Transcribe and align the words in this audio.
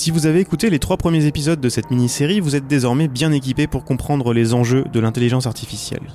Si 0.00 0.10
vous 0.10 0.24
avez 0.24 0.40
écouté 0.40 0.70
les 0.70 0.78
trois 0.78 0.96
premiers 0.96 1.26
épisodes 1.26 1.60
de 1.60 1.68
cette 1.68 1.90
mini-série, 1.90 2.40
vous 2.40 2.56
êtes 2.56 2.66
désormais 2.66 3.06
bien 3.06 3.32
équipé 3.32 3.66
pour 3.66 3.84
comprendre 3.84 4.32
les 4.32 4.54
enjeux 4.54 4.86
de 4.90 4.98
l'intelligence 4.98 5.46
artificielle. 5.46 6.08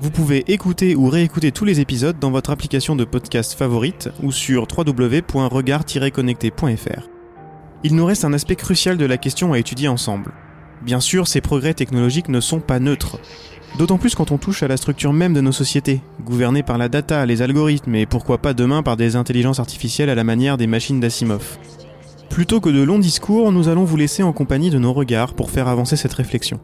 Vous 0.00 0.12
pouvez 0.12 0.44
écouter 0.46 0.94
ou 0.94 1.08
réécouter 1.08 1.50
tous 1.50 1.64
les 1.64 1.80
épisodes 1.80 2.20
dans 2.20 2.30
votre 2.30 2.50
application 2.50 2.94
de 2.94 3.02
podcast 3.02 3.54
favorite 3.54 4.10
ou 4.22 4.30
sur 4.30 4.68
www.regard-connecté.fr. 4.70 7.08
Il 7.82 7.96
nous 7.96 8.04
reste 8.04 8.24
un 8.24 8.32
aspect 8.32 8.54
crucial 8.54 8.96
de 8.96 9.06
la 9.06 9.16
question 9.16 9.52
à 9.52 9.58
étudier 9.58 9.88
ensemble. 9.88 10.30
Bien 10.82 11.00
sûr, 11.00 11.26
ces 11.26 11.40
progrès 11.40 11.74
technologiques 11.74 12.28
ne 12.28 12.38
sont 12.38 12.60
pas 12.60 12.78
neutres. 12.78 13.18
D'autant 13.76 13.98
plus 13.98 14.14
quand 14.14 14.30
on 14.30 14.38
touche 14.38 14.62
à 14.62 14.68
la 14.68 14.76
structure 14.76 15.12
même 15.12 15.34
de 15.34 15.40
nos 15.40 15.50
sociétés, 15.50 16.00
gouvernées 16.24 16.62
par 16.62 16.78
la 16.78 16.88
data, 16.88 17.26
les 17.26 17.42
algorithmes 17.42 17.96
et 17.96 18.06
pourquoi 18.06 18.38
pas 18.38 18.54
demain 18.54 18.84
par 18.84 18.96
des 18.96 19.16
intelligences 19.16 19.58
artificielles 19.58 20.10
à 20.10 20.14
la 20.14 20.22
manière 20.22 20.58
des 20.58 20.68
machines 20.68 21.00
d'Asimov. 21.00 21.58
Plutôt 22.32 22.62
que 22.62 22.70
de 22.70 22.80
longs 22.80 22.98
discours, 22.98 23.52
nous 23.52 23.68
allons 23.68 23.84
vous 23.84 23.98
laisser 23.98 24.22
en 24.22 24.32
compagnie 24.32 24.70
de 24.70 24.78
nos 24.78 24.94
regards 24.94 25.34
pour 25.34 25.50
faire 25.50 25.68
avancer 25.68 25.96
cette 25.96 26.14
réflexion. 26.14 26.60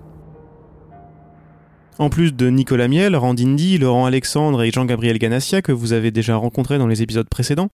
En 1.98 2.08
plus 2.08 2.32
de 2.32 2.48
Nicolas 2.48 2.88
Miel, 2.88 3.14
Randindi, 3.14 3.76
Laurent 3.76 4.06
Alexandre 4.06 4.62
et 4.62 4.70
Jean-Gabriel 4.70 5.18
Ganassia 5.18 5.60
que 5.60 5.70
vous 5.70 5.92
avez 5.92 6.10
déjà 6.10 6.36
rencontrés 6.36 6.78
dans 6.78 6.86
les 6.86 7.02
épisodes 7.02 7.28
précédents, 7.28 7.68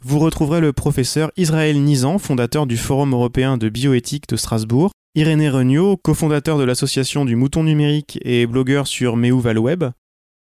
vous 0.00 0.20
retrouverez 0.20 0.60
le 0.60 0.72
professeur 0.72 1.32
Israël 1.36 1.82
Nizan, 1.82 2.18
fondateur 2.18 2.68
du 2.68 2.76
Forum 2.76 3.12
européen 3.14 3.56
de 3.56 3.68
bioéthique 3.68 4.28
de 4.28 4.36
Strasbourg, 4.36 4.92
Irénée 5.16 5.50
Regnault, 5.50 5.96
cofondateur 5.96 6.56
de 6.56 6.64
l'association 6.64 7.24
du 7.24 7.34
Mouton 7.34 7.64
numérique 7.64 8.20
et 8.22 8.46
blogueur 8.46 8.86
sur 8.86 9.14
Web, 9.16 9.84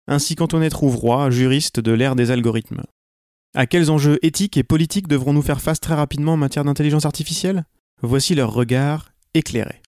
ainsi 0.07 0.35
qu'Antoinette 0.35 0.75
Rouvroy, 0.75 1.31
juriste 1.31 1.79
de 1.79 1.91
l'ère 1.91 2.15
des 2.15 2.29
algorithmes. 2.29 2.83
À 3.55 3.67
quels 3.67 3.91
enjeux 3.91 4.17
éthiques 4.23 4.57
et 4.57 4.63
politiques 4.63 5.07
devrons-nous 5.07 5.43
faire 5.43 5.61
face 5.61 5.79
très 5.79 5.93
rapidement 5.93 6.33
en 6.33 6.37
matière 6.37 6.63
d'intelligence 6.63 7.05
artificielle? 7.05 7.65
Voici 8.01 8.33
leur 8.33 8.51
regard 8.51 9.11
éclairé. 9.35 9.83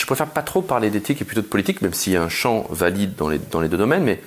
Je 0.00 0.04
préfère 0.04 0.26
pas 0.26 0.42
trop 0.42 0.62
parler 0.62 0.90
d'éthique 0.90 1.22
et 1.22 1.24
plutôt 1.24 1.42
de 1.42 1.46
politique, 1.46 1.80
même 1.80 1.94
s'il 1.94 2.14
y 2.14 2.16
a 2.16 2.22
un 2.24 2.28
champ 2.28 2.66
valide 2.70 3.14
dans 3.14 3.28
les, 3.28 3.68
deux 3.68 3.76
domaines, 3.76 4.02
mais 4.02 4.20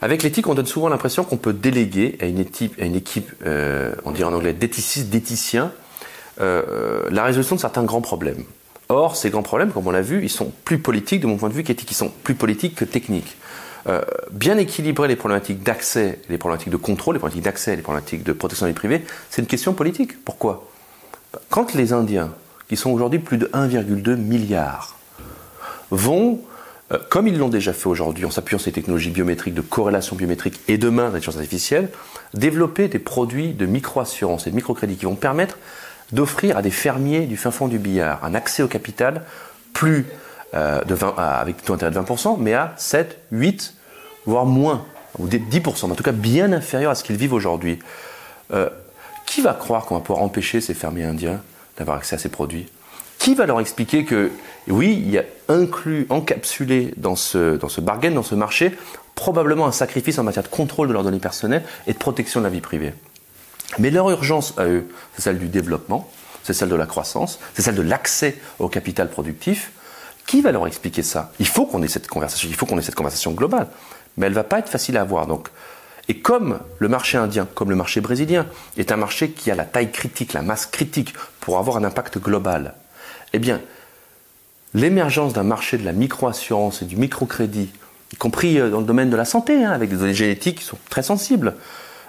avec 0.00 0.22
l'éthique, 0.22 0.46
on 0.48 0.54
donne 0.54 0.64
souvent 0.64 0.88
l'impression 0.88 1.22
qu'on 1.22 1.36
peut 1.36 1.52
déléguer 1.52 2.16
à 2.22 2.24
une 2.24 2.38
équipe, 2.38 2.80
à 2.80 2.86
une 2.86 2.96
équipe 2.96 3.30
euh, 3.44 3.94
on 4.06 4.12
dirait 4.12 4.30
en 4.30 4.34
anglais, 4.34 4.54
d'éthicistes, 4.54 5.10
d'éthiciens, 5.10 5.70
euh, 6.40 7.02
la 7.10 7.24
résolution 7.24 7.56
de 7.56 7.60
certains 7.60 7.84
grands 7.84 8.00
problèmes. 8.00 8.44
Or, 8.88 9.16
ces 9.16 9.28
grands 9.28 9.42
problèmes, 9.42 9.70
comme 9.70 9.86
on 9.86 9.90
l'a 9.90 10.00
vu, 10.00 10.22
ils 10.22 10.30
sont 10.30 10.50
plus 10.64 10.78
politiques 10.78 11.20
de 11.20 11.26
mon 11.26 11.36
point 11.36 11.50
de 11.50 11.54
vue 11.54 11.62
qu'éthiques, 11.62 11.90
ils 11.90 11.94
sont 11.94 12.12
plus 12.24 12.36
politiques 12.36 12.74
que 12.74 12.86
techniques. 12.86 13.36
Euh, 13.88 14.02
bien 14.30 14.58
équilibrer 14.58 15.08
les 15.08 15.16
problématiques 15.16 15.62
d'accès, 15.62 16.20
les 16.28 16.38
problématiques 16.38 16.70
de 16.70 16.76
contrôle, 16.76 17.16
les 17.16 17.18
problématiques 17.18 17.44
d'accès, 17.44 17.74
les 17.74 17.82
problématiques 17.82 18.22
de 18.22 18.32
protection 18.32 18.66
des 18.66 18.72
privés, 18.72 19.04
c'est 19.28 19.42
une 19.42 19.48
question 19.48 19.72
politique. 19.72 20.24
Pourquoi? 20.24 20.70
Quand 21.50 21.74
les 21.74 21.92
Indiens 21.92 22.32
qui 22.68 22.76
sont 22.76 22.90
aujourd'hui 22.90 23.18
plus 23.18 23.38
de 23.38 23.46
1,2 23.46 24.16
milliard, 24.16 24.96
vont, 25.90 26.40
euh, 26.92 26.98
comme 27.10 27.26
ils 27.26 27.38
l'ont 27.38 27.48
déjà 27.48 27.72
fait 27.72 27.88
aujourd'hui 27.88 28.24
en 28.24 28.30
s'appuyant 28.30 28.58
sur 28.58 28.68
les 28.68 28.72
technologies 28.72 29.10
biométriques, 29.10 29.54
de 29.54 29.60
corrélation 29.60 30.16
biométrique 30.16 30.60
et 30.68 30.78
demain 30.78 31.06
d'intelligence 31.06 31.36
artificielle, 31.36 31.90
développer 32.34 32.88
des 32.88 32.98
produits 32.98 33.52
de 33.52 33.66
micro-assurance 33.66 34.46
et 34.46 34.50
de 34.50 34.56
microcrédit 34.56 34.96
qui 34.96 35.04
vont 35.04 35.16
permettre 35.16 35.58
d'offrir 36.12 36.56
à 36.56 36.62
des 36.62 36.70
fermiers 36.70 37.26
du 37.26 37.36
fin 37.36 37.50
fond 37.50 37.68
du 37.68 37.78
billard 37.78 38.24
un 38.24 38.34
accès 38.34 38.62
au 38.62 38.68
capital 38.68 39.22
plus 39.72 40.06
euh, 40.54 40.82
de 40.84 40.94
20, 40.94 41.14
avec 41.16 41.62
taux 41.64 41.74
d'intérêt 41.74 41.92
de 41.92 41.98
20%, 41.98 42.36
mais 42.38 42.54
à 42.54 42.74
7, 42.76 43.18
8, 43.32 43.74
voire 44.26 44.46
moins, 44.46 44.84
ou 45.18 45.26
10%, 45.26 45.90
en 45.90 45.94
tout 45.94 46.02
cas 46.02 46.12
bien 46.12 46.52
inférieur 46.52 46.90
à 46.90 46.94
ce 46.94 47.04
qu'ils 47.04 47.16
vivent 47.16 47.32
aujourd'hui. 47.32 47.78
Euh, 48.52 48.68
qui 49.26 49.40
va 49.40 49.54
croire 49.54 49.86
qu'on 49.86 49.94
va 49.94 50.00
pouvoir 50.02 50.22
empêcher 50.22 50.60
ces 50.60 50.74
fermiers 50.74 51.04
indiens 51.04 51.40
d'avoir 51.78 51.96
accès 51.96 52.16
à 52.16 52.18
ces 52.18 52.28
produits? 52.28 52.68
Qui 53.18 53.34
va 53.34 53.46
leur 53.46 53.60
expliquer 53.60 54.04
que, 54.04 54.30
oui, 54.68 54.92
il 54.92 55.10
y 55.10 55.18
a 55.18 55.24
inclus, 55.48 56.06
encapsulé 56.10 56.92
dans 56.96 57.16
ce, 57.16 57.56
dans 57.56 57.68
ce 57.68 57.80
bargain, 57.80 58.10
dans 58.10 58.22
ce 58.22 58.34
marché, 58.34 58.76
probablement 59.14 59.66
un 59.66 59.72
sacrifice 59.72 60.18
en 60.18 60.24
matière 60.24 60.42
de 60.42 60.48
contrôle 60.48 60.88
de 60.88 60.92
leurs 60.92 61.04
données 61.04 61.18
personnelles 61.18 61.62
et 61.86 61.92
de 61.92 61.98
protection 61.98 62.40
de 62.40 62.44
la 62.44 62.50
vie 62.50 62.60
privée? 62.60 62.92
Mais 63.78 63.90
leur 63.90 64.10
urgence 64.10 64.54
à 64.58 64.66
eux, 64.66 64.86
c'est 65.14 65.22
celle 65.22 65.38
du 65.38 65.48
développement, 65.48 66.10
c'est 66.42 66.52
celle 66.52 66.68
de 66.68 66.74
la 66.74 66.86
croissance, 66.86 67.38
c'est 67.54 67.62
celle 67.62 67.76
de 67.76 67.82
l'accès 67.82 68.36
au 68.58 68.68
capital 68.68 69.08
productif. 69.08 69.72
Qui 70.26 70.40
va 70.40 70.52
leur 70.52 70.66
expliquer 70.66 71.02
ça? 71.02 71.32
Il 71.38 71.46
faut 71.46 71.66
qu'on 71.66 71.82
ait 71.82 71.88
cette 71.88 72.08
conversation, 72.08 72.48
il 72.48 72.54
faut 72.54 72.66
qu'on 72.66 72.78
ait 72.78 72.82
cette 72.82 72.94
conversation 72.94 73.32
globale. 73.32 73.68
Mais 74.16 74.26
elle 74.26 74.32
va 74.32 74.44
pas 74.44 74.58
être 74.58 74.68
facile 74.68 74.96
à 74.96 75.02
avoir. 75.02 75.26
Donc, 75.26 75.48
et 76.08 76.18
comme 76.18 76.60
le 76.78 76.88
marché 76.88 77.18
indien, 77.18 77.46
comme 77.54 77.70
le 77.70 77.76
marché 77.76 78.00
brésilien, 78.00 78.46
est 78.76 78.92
un 78.92 78.96
marché 78.96 79.30
qui 79.30 79.50
a 79.50 79.54
la 79.54 79.64
taille 79.64 79.92
critique, 79.92 80.32
la 80.32 80.42
masse 80.42 80.66
critique 80.66 81.14
pour 81.40 81.58
avoir 81.58 81.76
un 81.76 81.84
impact 81.84 82.18
global, 82.18 82.74
eh 83.32 83.38
bien, 83.38 83.60
l'émergence 84.74 85.32
d'un 85.32 85.42
marché 85.42 85.78
de 85.78 85.84
la 85.84 85.92
micro-assurance 85.92 86.82
et 86.82 86.84
du 86.86 86.96
microcrédit, 86.96 87.70
y 88.12 88.16
compris 88.16 88.58
euh, 88.58 88.70
dans 88.70 88.80
le 88.80 88.86
domaine 88.86 89.10
de 89.10 89.16
la 89.16 89.24
santé, 89.24 89.64
hein, 89.64 89.70
avec 89.70 89.90
des 89.90 89.96
données 89.96 90.14
génétiques 90.14 90.58
qui 90.58 90.64
sont 90.64 90.78
très 90.90 91.02
sensibles, 91.02 91.54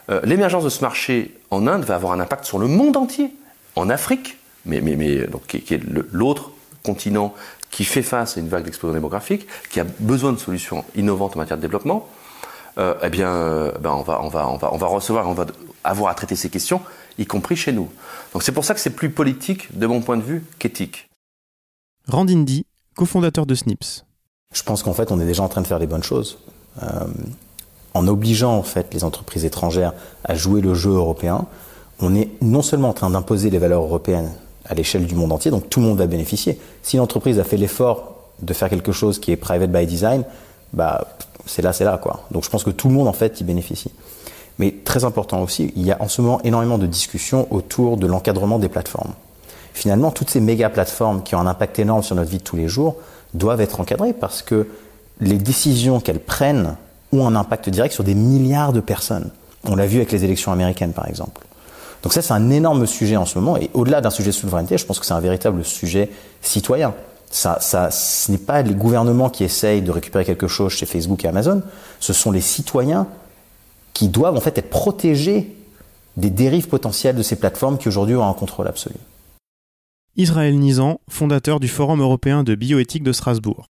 euh, 0.09 0.19
l'émergence 0.23 0.63
de 0.63 0.69
ce 0.69 0.81
marché 0.81 1.33
en 1.49 1.67
Inde 1.67 1.83
va 1.85 1.95
avoir 1.95 2.13
un 2.13 2.19
impact 2.19 2.45
sur 2.45 2.59
le 2.59 2.67
monde 2.67 2.97
entier, 2.97 3.33
en 3.75 3.89
Afrique, 3.89 4.37
mais, 4.65 4.79
donc, 5.27 5.45
qui, 5.47 5.73
est 5.73 5.81
l'autre 6.11 6.51
continent 6.83 7.33
qui 7.73 7.85
fait 7.85 8.03
face 8.03 8.37
à 8.37 8.39
une 8.39 8.49
vague 8.49 8.63
d'explosion 8.63 8.93
démographique, 8.93 9.47
qui 9.71 9.79
a 9.79 9.85
besoin 9.99 10.31
de 10.31 10.37
solutions 10.37 10.85
innovantes 10.95 11.35
en 11.35 11.39
matière 11.39 11.57
de 11.57 11.61
développement, 11.63 12.07
euh, 12.77 12.93
eh 13.01 13.09
bien, 13.09 13.29
euh, 13.29 13.71
ben 13.79 13.91
on, 13.91 14.03
va, 14.03 14.21
on, 14.21 14.29
va, 14.29 14.47
on, 14.47 14.57
va, 14.57 14.73
on 14.73 14.77
va 14.77 14.87
recevoir, 14.87 15.27
on 15.27 15.33
va 15.33 15.47
avoir 15.83 16.11
à 16.11 16.13
traiter 16.13 16.35
ces 16.35 16.51
questions, 16.51 16.81
y 17.17 17.25
compris 17.25 17.55
chez 17.55 17.71
nous. 17.71 17.89
Donc 18.31 18.43
c'est 18.43 18.51
pour 18.51 18.63
ça 18.63 18.75
que 18.75 18.79
c'est 18.79 18.91
plus 18.91 19.09
politique, 19.09 19.75
de 19.75 19.87
mon 19.87 20.01
point 20.01 20.17
de 20.17 20.21
vue, 20.21 20.43
qu'éthique. 20.59 21.09
Randindi, 22.07 22.67
cofondateur 22.95 23.47
de 23.47 23.55
Snips. 23.55 24.05
Je 24.53 24.61
pense 24.61 24.83
qu'en 24.83 24.93
fait, 24.93 25.11
on 25.11 25.19
est 25.19 25.25
déjà 25.25 25.41
en 25.41 25.49
train 25.49 25.61
de 25.61 25.67
faire 25.67 25.79
les 25.79 25.87
bonnes 25.87 26.03
choses. 26.03 26.37
Euh, 26.83 27.07
en 27.95 28.07
obligeant 28.07 28.55
en 28.55 28.63
fait 28.63 28.93
les 28.93 29.03
entreprises 29.03 29.45
étrangères 29.45 29.93
à 30.23 30.35
jouer 30.35 30.61
le 30.61 30.75
jeu 30.75 30.91
européen, 30.91 31.47
on 31.99 32.13
est 32.13 32.29
non 32.41 32.61
seulement 32.61 32.89
en 32.89 32.93
train 32.93 33.09
d'imposer 33.09 33.49
les 33.49 33.59
valeurs 33.59 33.81
européennes 33.81 34.31
à 34.65 34.73
l'échelle 34.73 35.05
du 35.05 35.15
monde 35.15 35.31
entier, 35.31 35.51
donc 35.51 35.69
tout 35.69 35.79
le 35.79 35.87
monde 35.87 35.97
va 35.97 36.07
bénéficier. 36.07 36.59
Si 36.81 36.97
l'entreprise 36.97 37.39
a 37.39 37.43
fait 37.43 37.57
l'effort 37.57 38.15
de 38.41 38.53
faire 38.53 38.69
quelque 38.69 38.91
chose 38.91 39.19
qui 39.19 39.31
est 39.31 39.35
private 39.35 39.71
by 39.71 39.85
design, 39.85 40.23
bah 40.73 41.07
c'est 41.45 41.61
là, 41.61 41.73
c'est 41.73 41.83
là, 41.83 41.97
quoi. 41.97 42.25
Donc 42.31 42.43
je 42.43 42.49
pense 42.49 42.63
que 42.63 42.69
tout 42.69 42.87
le 42.87 42.93
monde, 42.93 43.07
en 43.07 43.13
fait, 43.13 43.41
y 43.41 43.43
bénéficie. 43.43 43.91
Mais 44.59 44.73
très 44.83 45.03
important 45.03 45.41
aussi, 45.41 45.73
il 45.75 45.85
y 45.85 45.91
a 45.91 46.01
en 46.01 46.07
ce 46.07 46.21
moment 46.21 46.39
énormément 46.43 46.77
de 46.77 46.85
discussions 46.85 47.47
autour 47.51 47.97
de 47.97 48.07
l'encadrement 48.07 48.59
des 48.59 48.69
plateformes. 48.69 49.13
Finalement, 49.73 50.11
toutes 50.11 50.29
ces 50.29 50.39
méga 50.39 50.69
plateformes 50.69 51.23
qui 51.23 51.35
ont 51.35 51.39
un 51.39 51.47
impact 51.47 51.79
énorme 51.79 52.03
sur 52.03 52.15
notre 52.15 52.29
vie 52.29 52.37
de 52.37 52.43
tous 52.43 52.55
les 52.55 52.67
jours 52.67 52.97
doivent 53.33 53.61
être 53.61 53.79
encadrées 53.79 54.13
parce 54.13 54.43
que 54.43 54.67
les 55.19 55.37
décisions 55.37 55.99
qu'elles 55.99 56.19
prennent 56.19 56.75
ont 57.11 57.25
un 57.27 57.35
impact 57.35 57.69
direct 57.69 57.93
sur 57.93 58.03
des 58.03 58.13
milliards 58.15 58.73
de 58.73 58.79
personnes. 58.79 59.31
On 59.65 59.75
l'a 59.75 59.87
vu 59.87 59.97
avec 59.97 60.11
les 60.11 60.23
élections 60.23 60.51
américaines, 60.51 60.93
par 60.93 61.07
exemple. 61.07 61.41
Donc 62.03 62.11
ça, 62.13 62.21
c'est 62.21 62.33
un 62.33 62.49
énorme 62.49 62.85
sujet 62.85 63.15
en 63.15 63.25
ce 63.25 63.39
moment. 63.39 63.57
Et 63.57 63.69
au-delà 63.73 64.01
d'un 64.01 64.09
sujet 64.09 64.29
de 64.29 64.35
souveraineté, 64.35 64.77
je 64.77 64.85
pense 64.85 64.99
que 64.99 65.05
c'est 65.05 65.13
un 65.13 65.21
véritable 65.21 65.63
sujet 65.63 66.11
citoyen. 66.41 66.93
Ça, 67.31 67.57
ça, 67.61 67.89
ce 67.89 68.31
n'est 68.31 68.37
pas 68.37 68.61
les 68.61 68.75
gouvernements 68.75 69.29
qui 69.29 69.43
essayent 69.43 69.81
de 69.81 69.89
récupérer 69.89 70.25
quelque 70.25 70.47
chose 70.47 70.73
chez 70.73 70.85
Facebook 70.85 71.23
et 71.25 71.27
Amazon, 71.27 71.63
ce 71.99 72.13
sont 72.13 72.29
les 72.29 72.41
citoyens 72.41 73.07
qui 73.93 74.09
doivent 74.09 74.35
en 74.35 74.41
fait 74.41 74.57
être 74.57 74.69
protégés 74.69 75.55
des 76.17 76.29
dérives 76.29 76.67
potentielles 76.67 77.15
de 77.15 77.23
ces 77.23 77.37
plateformes 77.37 77.77
qui 77.77 77.87
aujourd'hui 77.87 78.15
ont 78.15 78.27
un 78.27 78.33
contrôle 78.33 78.67
absolu. 78.67 78.95
Israël 80.15 80.59
Nizan, 80.59 80.99
fondateur 81.09 81.59
du 81.59 81.67
Forum 81.67 82.01
européen 82.01 82.43
de 82.43 82.53
bioéthique 82.53 83.01
de 83.01 83.13
Strasbourg. 83.13 83.65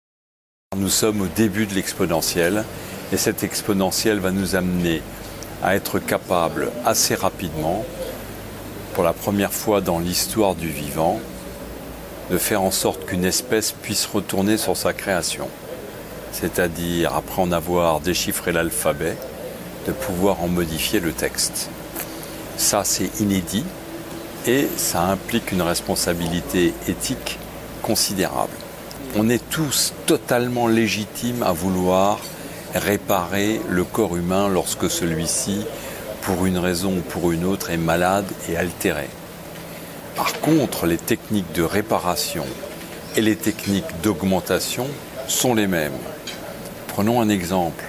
Nous 0.76 0.88
sommes 0.88 1.20
au 1.20 1.26
début 1.26 1.66
de 1.66 1.75
l'exponentiel 1.75 2.64
et 3.12 3.16
cette 3.16 3.43
exponentielle 3.43 4.20
va 4.20 4.31
nous 4.31 4.55
amener 4.55 5.02
à 5.62 5.75
être 5.75 5.99
capable 5.99 6.70
assez 6.87 7.14
rapidement, 7.14 7.84
pour 8.94 9.04
la 9.04 9.12
première 9.12 9.52
fois 9.52 9.81
dans 9.81 9.98
l'histoire 9.98 10.54
du 10.54 10.69
vivant, 10.69 11.20
de 12.31 12.38
faire 12.38 12.62
en 12.62 12.70
sorte 12.70 13.06
qu'une 13.06 13.25
espèce 13.25 13.72
puisse 13.72 14.06
retourner 14.06 14.56
sur 14.56 14.76
sa 14.76 14.92
création. 14.92 15.48
C'est-à-dire, 16.32 17.14
après 17.14 17.42
en 17.42 17.52
avoir 17.52 18.00
déchiffré 18.00 18.52
l'alphabet, 18.52 19.16
de 19.87 19.92
pouvoir 19.92 20.42
en 20.42 20.48
modifier 20.48 21.00
le 21.00 21.12
texte. 21.12 21.70
Ça, 22.56 22.84
c'est 22.84 23.20
inédit 23.20 23.64
et 24.46 24.69
ça 24.76 25.02
implique 25.02 25.52
une 25.52 25.62
responsabilité 25.62 26.72
éthique 26.88 27.38
considérable. 27.82 28.52
On 29.16 29.28
est 29.28 29.43
tous 29.50 29.93
totalement 30.06 30.69
légitimes 30.69 31.43
à 31.43 31.52
vouloir 31.52 32.20
réparer 32.75 33.60
le 33.69 33.84
corps 33.84 34.16
humain 34.16 34.48
lorsque 34.48 34.88
celui-ci, 34.88 35.64
pour 36.22 36.46
une 36.46 36.58
raison 36.58 36.99
ou 36.99 37.00
pour 37.00 37.32
une 37.32 37.44
autre, 37.44 37.70
est 37.70 37.76
malade 37.76 38.26
et 38.49 38.56
altéré. 38.56 39.08
Par 40.17 40.40
contre, 40.40 40.87
les 40.87 40.99
techniques 40.99 41.52
de 41.52 41.62
réparation 41.62 42.44
et 43.17 43.22
les 43.22 43.37
techniques 43.37 44.00
d'augmentation 44.02 44.87
sont 45.28 45.55
les 45.55 45.67
mêmes. 45.67 45.99
Prenons 46.88 47.20
un 47.20 47.28
exemple. 47.28 47.84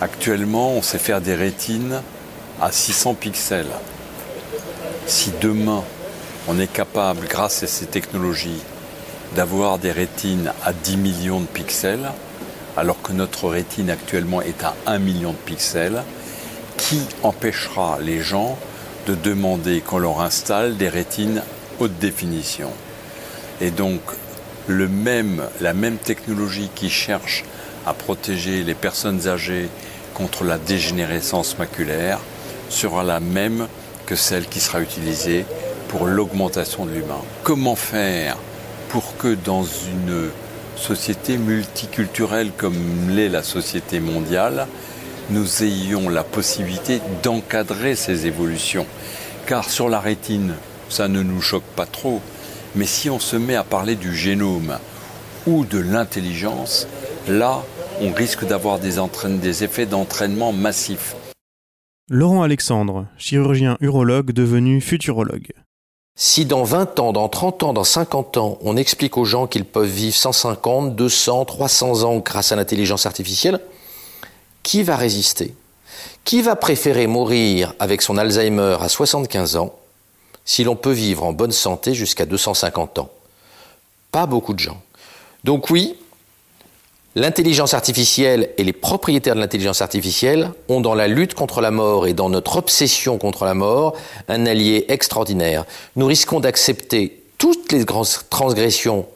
Actuellement, 0.00 0.72
on 0.72 0.82
sait 0.82 0.98
faire 0.98 1.20
des 1.20 1.34
rétines 1.34 2.00
à 2.60 2.72
600 2.72 3.14
pixels. 3.14 3.66
Si 5.06 5.32
demain, 5.40 5.84
on 6.48 6.58
est 6.58 6.72
capable, 6.72 7.26
grâce 7.28 7.62
à 7.62 7.66
ces 7.66 7.86
technologies, 7.86 8.62
d'avoir 9.36 9.78
des 9.78 9.92
rétines 9.92 10.52
à 10.64 10.72
10 10.72 10.96
millions 10.96 11.40
de 11.40 11.46
pixels, 11.46 12.10
alors 12.76 13.00
que 13.02 13.12
notre 13.12 13.48
rétine 13.48 13.90
actuellement 13.90 14.42
est 14.42 14.64
à 14.64 14.74
1 14.86 14.98
million 14.98 15.32
de 15.32 15.36
pixels, 15.36 16.02
qui 16.82 16.98
empêchera 17.22 17.98
les 18.00 18.20
gens 18.20 18.58
de 19.06 19.14
demander 19.14 19.80
qu'on 19.80 19.98
leur 19.98 20.20
installe 20.20 20.76
des 20.76 20.88
rétines 20.88 21.40
haute 21.78 21.96
définition? 22.00 22.70
Et 23.60 23.70
donc, 23.70 24.00
la 24.68 24.88
même 25.74 25.96
technologie 26.02 26.70
qui 26.74 26.90
cherche 26.90 27.44
à 27.86 27.94
protéger 27.94 28.64
les 28.64 28.74
personnes 28.74 29.28
âgées 29.28 29.68
contre 30.14 30.42
la 30.42 30.58
dégénérescence 30.58 31.56
maculaire 31.56 32.18
sera 32.68 33.04
la 33.04 33.20
même 33.20 33.68
que 34.06 34.16
celle 34.16 34.46
qui 34.46 34.58
sera 34.58 34.80
utilisée 34.80 35.46
pour 35.86 36.06
l'augmentation 36.06 36.84
de 36.84 36.90
l'humain. 36.90 37.22
Comment 37.44 37.76
faire 37.76 38.36
pour 38.88 39.16
que 39.16 39.34
dans 39.34 39.62
une 39.62 40.30
société 40.74 41.36
multiculturelle 41.36 42.50
comme 42.56 42.74
l'est 43.10 43.28
la 43.28 43.44
société 43.44 44.00
mondiale, 44.00 44.66
nous 45.30 45.62
ayons 45.62 46.08
la 46.08 46.24
possibilité 46.24 47.00
d'encadrer 47.22 47.94
ces 47.94 48.26
évolutions. 48.26 48.86
Car 49.46 49.68
sur 49.68 49.88
la 49.88 50.00
rétine, 50.00 50.54
ça 50.88 51.08
ne 51.08 51.22
nous 51.22 51.40
choque 51.40 51.62
pas 51.76 51.86
trop. 51.86 52.20
Mais 52.74 52.86
si 52.86 53.10
on 53.10 53.18
se 53.18 53.36
met 53.36 53.56
à 53.56 53.64
parler 53.64 53.96
du 53.96 54.14
génome 54.14 54.78
ou 55.46 55.64
de 55.64 55.78
l'intelligence, 55.78 56.86
là, 57.28 57.62
on 58.00 58.12
risque 58.12 58.46
d'avoir 58.46 58.78
des, 58.78 58.94
des 59.40 59.64
effets 59.64 59.86
d'entraînement 59.86 60.52
massifs. 60.52 61.16
Laurent 62.08 62.42
Alexandre, 62.42 63.06
chirurgien 63.16 63.76
urologue 63.80 64.32
devenu 64.32 64.80
futurologue. 64.80 65.52
Si 66.14 66.44
dans 66.44 66.62
20 66.62 67.00
ans, 67.00 67.12
dans 67.12 67.28
30 67.28 67.62
ans, 67.62 67.72
dans 67.72 67.84
50 67.84 68.36
ans, 68.36 68.58
on 68.60 68.76
explique 68.76 69.16
aux 69.16 69.24
gens 69.24 69.46
qu'ils 69.46 69.64
peuvent 69.64 69.88
vivre 69.88 70.14
150, 70.14 70.94
200, 70.94 71.46
300 71.46 72.04
ans 72.04 72.18
grâce 72.18 72.52
à 72.52 72.56
l'intelligence 72.56 73.06
artificielle, 73.06 73.60
qui 74.62 74.82
va 74.82 74.96
résister? 74.96 75.54
Qui 76.24 76.42
va 76.42 76.56
préférer 76.56 77.06
mourir 77.06 77.74
avec 77.78 78.02
son 78.02 78.16
Alzheimer 78.16 78.76
à 78.80 78.88
75 78.88 79.56
ans 79.56 79.74
si 80.44 80.64
l'on 80.64 80.76
peut 80.76 80.92
vivre 80.92 81.24
en 81.24 81.32
bonne 81.32 81.52
santé 81.52 81.94
jusqu'à 81.94 82.26
250 82.26 82.98
ans? 82.98 83.10
Pas 84.10 84.26
beaucoup 84.26 84.54
de 84.54 84.58
gens. 84.58 84.80
Donc 85.44 85.70
oui, 85.70 85.96
L'intelligence 87.14 87.74
artificielle 87.74 88.54
et 88.56 88.64
les 88.64 88.72
propriétaires 88.72 89.34
de 89.34 89.40
l'intelligence 89.40 89.82
artificielle 89.82 90.50
ont 90.68 90.80
dans 90.80 90.94
la 90.94 91.08
lutte 91.08 91.34
contre 91.34 91.60
la 91.60 91.70
mort 91.70 92.06
et 92.06 92.14
dans 92.14 92.30
notre 92.30 92.56
obsession 92.56 93.18
contre 93.18 93.44
la 93.44 93.52
mort 93.52 93.94
un 94.28 94.46
allié 94.46 94.86
extraordinaire. 94.88 95.66
Nous 95.94 96.06
risquons 96.06 96.40
d'accepter 96.40 97.22
toutes 97.36 97.70
les 97.70 97.84
grandes 97.84 98.08
transgressions 98.30 99.06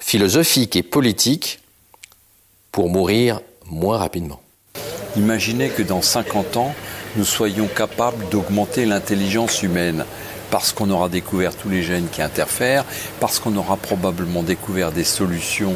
philosophiques 0.00 0.74
et 0.76 0.82
politiques 0.82 1.60
pour 2.72 2.88
mourir 2.88 3.42
moins 3.66 3.98
rapidement. 3.98 4.40
Imaginez 5.18 5.68
que 5.68 5.82
dans 5.82 6.00
50 6.00 6.56
ans, 6.58 6.72
nous 7.16 7.24
soyons 7.24 7.66
capables 7.66 8.28
d'augmenter 8.30 8.86
l'intelligence 8.86 9.64
humaine 9.64 10.04
parce 10.52 10.72
qu'on 10.72 10.90
aura 10.90 11.08
découvert 11.08 11.56
tous 11.56 11.68
les 11.68 11.82
gènes 11.82 12.06
qui 12.06 12.22
interfèrent, 12.22 12.84
parce 13.18 13.40
qu'on 13.40 13.56
aura 13.56 13.76
probablement 13.76 14.44
découvert 14.44 14.92
des 14.92 15.02
solutions 15.02 15.74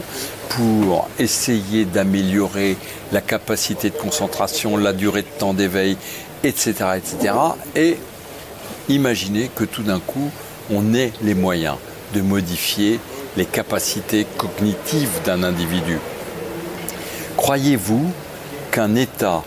pour 0.51 1.09
essayer 1.19 1.85
d'améliorer 1.85 2.77
la 3.11 3.21
capacité 3.21 3.91
de 3.91 3.97
concentration, 3.97 4.77
la 4.77 4.93
durée 4.93 5.23
de 5.23 5.39
temps 5.39 5.55
d'éveil, 5.55 5.97
etc., 6.45 6.75
etc. 6.97 7.35
Et 7.75 7.97
imaginez 8.89 9.51
que 9.53 9.65
tout 9.65 9.83
d'un 9.83 9.99
coup, 9.99 10.31
on 10.71 10.95
ait 10.95 11.13
les 11.21 11.35
moyens 11.35 11.77
de 12.15 12.21
modifier 12.21 13.01
les 13.37 13.47
capacités 13.47 14.25
cognitives 14.39 15.21
d'un 15.25 15.43
individu. 15.43 15.99
Croyez-vous 17.37 18.13
qu'un 18.73 18.97
État 18.97 19.45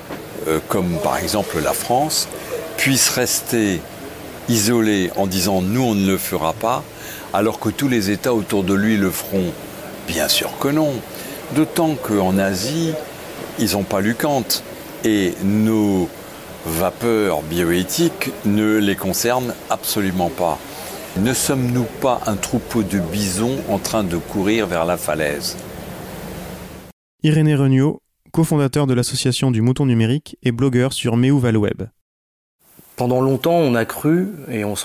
euh, 0.48 0.60
comme 0.69 0.98
par 1.04 1.18
exemple 1.18 1.57
la 1.62 1.74
France 1.74 2.30
puisse 2.77 3.10
rester 3.10 3.81
isolé 4.48 5.12
en 5.18 5.27
disant 5.27 5.62
nous 5.62 5.81
on 5.81 5.95
ne 5.95 6.07
le 6.07 6.18
fera 6.18 6.54
pas, 6.54 6.83
alors 7.33 7.60
que 7.60 7.69
tous 7.69 7.89
les 7.89 8.12
États 8.12 8.33
autour 8.33 8.63
de 8.63 8.74
lui 8.74 8.95
le 8.95 9.12
feront 9.12 9.51
Bien 10.07 10.27
sûr 10.27 10.57
que 10.60 10.68
non. 10.68 10.94
D'autant 11.56 11.95
qu'en 11.95 12.38
Asie, 12.38 12.94
ils 13.60 13.72
n'ont 13.72 13.83
pas 13.83 14.01
lu 14.01 14.16
Kant. 14.16 14.44
Et 15.04 15.33
nos 15.44 16.10
vapeurs 16.66 17.42
bioéthiques 17.44 18.31
ne 18.45 18.78
les 18.78 18.95
concernent 18.95 19.54
absolument 19.69 20.30
pas. 20.30 20.57
Ne 21.18 21.33
sommes-nous 21.33 21.86
pas 22.01 22.21
un 22.25 22.36
troupeau 22.36 22.83
de 22.83 23.00
bisons 23.00 23.57
en 23.69 23.78
train 23.78 24.04
de 24.04 24.18
courir 24.18 24.68
vers 24.68 24.86
la 24.86 24.98
falaise? 24.98 25.57
Irénée 27.24 27.56
Regnault, 27.56 28.00
cofondateur 28.36 28.86
de 28.86 28.94
l'association 28.94 29.50
du 29.50 29.62
mouton 29.62 29.86
numérique 29.86 30.38
et 30.44 30.52
blogueur 30.52 30.92
sur 30.92 31.14
Web 31.14 31.84
pendant 32.98 33.20
longtemps, 33.20 33.56
on 33.56 33.76
a 33.76 33.84
cru, 33.84 34.30
et 34.50 34.64
on, 34.64 34.76